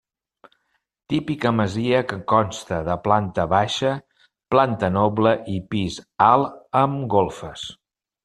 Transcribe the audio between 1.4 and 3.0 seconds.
masia que consta de